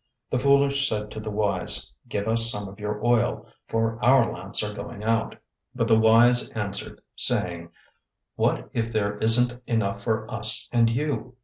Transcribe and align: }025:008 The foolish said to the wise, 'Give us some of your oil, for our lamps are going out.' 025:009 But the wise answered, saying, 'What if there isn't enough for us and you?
}025:008 0.30 0.30
The 0.30 0.38
foolish 0.38 0.88
said 0.88 1.10
to 1.10 1.20
the 1.20 1.30
wise, 1.30 1.92
'Give 2.08 2.26
us 2.26 2.50
some 2.50 2.68
of 2.68 2.80
your 2.80 3.04
oil, 3.04 3.46
for 3.66 4.02
our 4.02 4.32
lamps 4.32 4.62
are 4.62 4.72
going 4.74 5.04
out.' 5.04 5.32
025:009 5.32 5.38
But 5.74 5.88
the 5.88 5.98
wise 5.98 6.48
answered, 6.52 7.02
saying, 7.14 7.70
'What 8.34 8.70
if 8.72 8.90
there 8.94 9.18
isn't 9.18 9.62
enough 9.66 10.04
for 10.04 10.26
us 10.32 10.70
and 10.72 10.88
you? 10.88 11.36